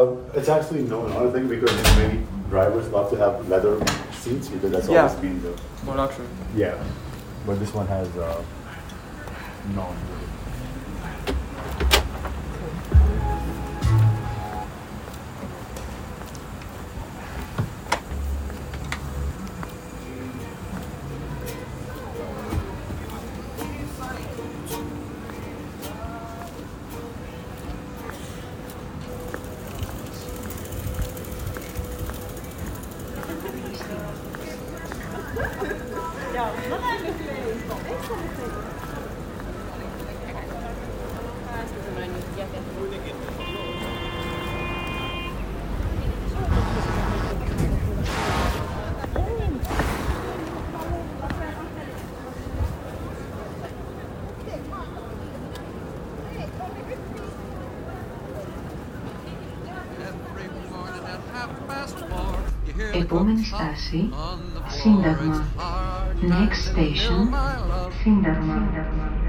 [0.00, 3.78] Uh, it's actually no, not a thing because many drivers love to have leather
[4.12, 5.02] seats because that's Yeah.
[5.02, 5.52] always been the
[5.86, 6.24] Well, not true.
[6.56, 6.74] yeah.
[7.46, 8.42] But this one has uh,
[9.74, 9.86] no.
[62.92, 64.08] Επόμενη στάση,
[64.82, 65.46] Σύνταγμα.
[66.22, 67.32] Next station,
[68.04, 69.19] Syntagma.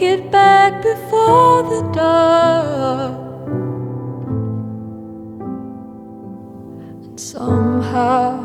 [0.00, 3.12] Make it back before the dark.
[7.04, 8.38] And somehow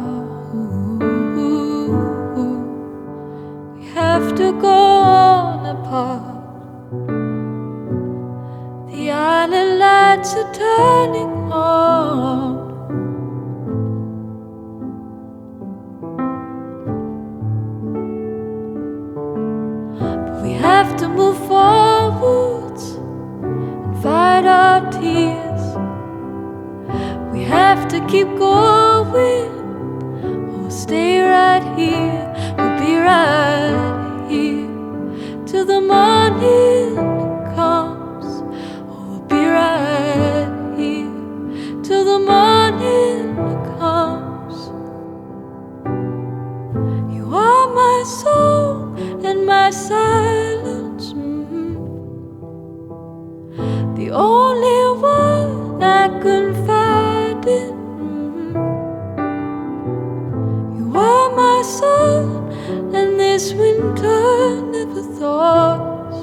[3.77, 6.35] we have to go on apart.
[8.91, 12.54] The island lights are turning on.
[20.65, 25.63] Have to move forwards and fight our tears.
[27.31, 29.51] We have to keep going
[30.55, 32.25] or stay right here.
[32.57, 36.64] We'll be right here till the morning
[54.15, 57.75] only one I confide in.
[60.77, 62.49] You are my sun,
[62.95, 66.15] and this winter never thought.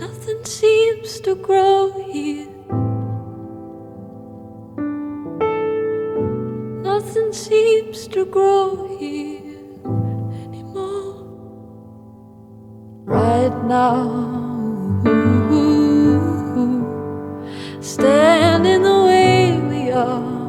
[0.00, 1.69] Nothing seems to grow
[13.64, 14.40] now.
[17.80, 20.48] Standing the way we are.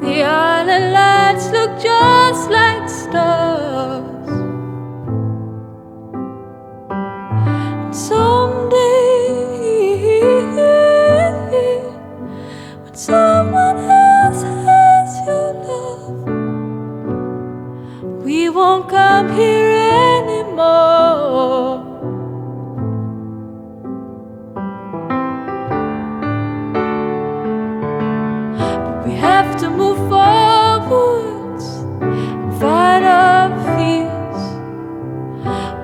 [0.00, 4.28] The island lights look just like stars.
[6.90, 9.28] And someday,
[12.82, 16.20] when someone else has your love,
[18.24, 19.77] we won't come here.
[20.58, 21.84] But
[29.06, 31.66] we have to move forwards
[32.02, 34.40] and fight our fears.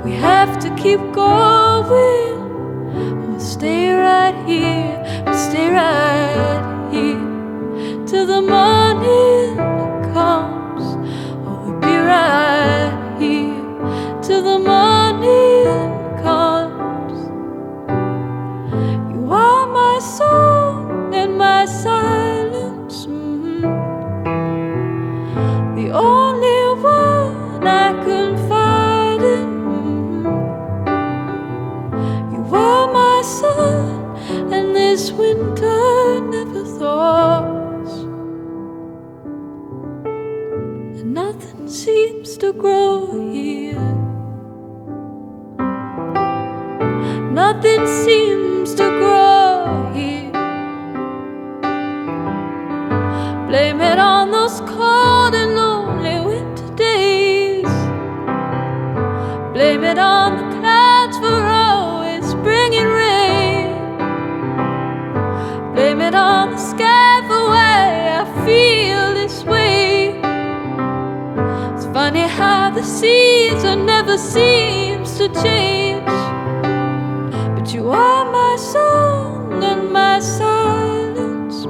[0.05, 2.35] We have to keep going.
[3.29, 5.23] We'll stay right here.
[5.25, 9.24] We'll stay right here till the morning
[47.47, 50.33] Nothing seems to grow here.
[53.49, 57.75] Blame it on those cold and lonely winter days.
[59.53, 63.69] Blame it on the clouds for always bringing rain.
[65.75, 70.17] Blame it on the sky for why I feel this way.
[71.75, 75.85] It's funny how the season never seems to change.
[77.65, 81.63] But you are my song and my silence.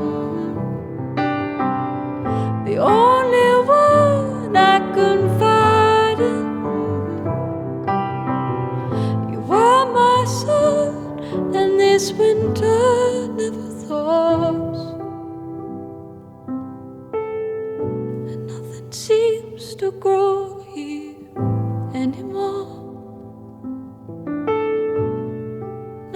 [2.67, 6.46] The only one I confide in.
[9.32, 14.84] You are my sun, and this winter never thaws.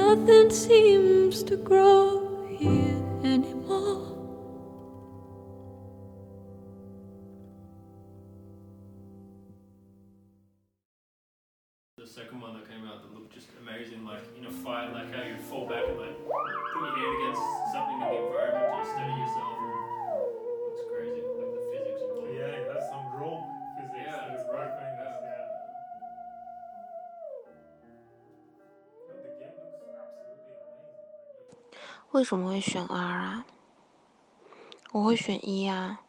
[0.08, 4.16] Nothing seems to grow here anymore.
[11.99, 15.14] The second one that came out that looked just amazing, like in a fight, like
[15.14, 17.43] how you fall back and like put your hand against
[17.75, 19.57] something in the environment to steady yourself.
[32.12, 33.44] 为什么会选二啊？
[34.93, 36.00] 我会选一啊，